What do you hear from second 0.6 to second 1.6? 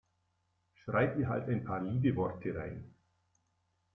Schreib ihr halt